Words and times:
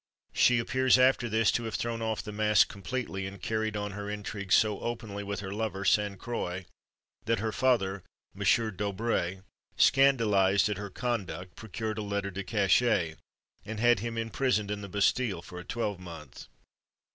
She 0.33 0.57
appears, 0.57 0.97
after 0.97 1.29
this, 1.29 1.51
to 1.51 1.65
have 1.65 1.75
thrown 1.75 2.01
off 2.01 2.23
the 2.23 2.31
mask 2.31 2.67
completely, 2.69 3.27
and 3.27 3.39
carried 3.39 3.77
on 3.77 3.91
her 3.91 4.09
intrigues 4.09 4.55
so 4.55 4.79
openly 4.79 5.23
with 5.23 5.41
her 5.41 5.51
lover, 5.51 5.85
Sainte 5.85 6.17
Croix, 6.17 6.65
that 7.25 7.37
her 7.37 7.51
father, 7.51 8.01
M. 8.35 8.41
D'Aubray, 8.75 9.41
scandalised 9.77 10.69
at 10.69 10.77
her 10.79 10.89
conduct, 10.89 11.55
procured 11.55 11.99
a 11.99 12.01
lettre 12.01 12.31
de 12.31 12.43
cachet, 12.43 13.17
and 13.63 13.79
had 13.79 13.99
him 13.99 14.17
imprisoned 14.17 14.71
in 14.71 14.81
the 14.81 14.89
Bastille 14.89 15.43
for 15.43 15.59
a 15.59 15.63
twelvemonth. 15.63 16.17
[Illustration: 16.17 16.49
THE 16.49 16.89
BASTILLE. 16.95 16.99